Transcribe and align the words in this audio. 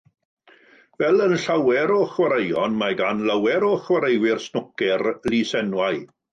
Fel 1.03 1.21
yn 1.25 1.35
llawer 1.43 1.93
o 1.97 1.99
chwaraeon, 2.15 2.75
mae 2.81 2.97
gan 3.03 3.23
lawer 3.29 3.69
o 3.71 3.71
chwaraewyr 3.85 4.45
snwcer 4.49 5.07
lysenwau. 5.33 6.05